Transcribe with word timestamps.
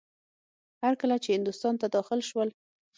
هر 0.83 0.93
کله 1.01 1.15
چې 1.23 1.29
هندوستان 1.35 1.73
ته 1.81 1.87
داخل 1.95 2.19
شول. 2.29 2.49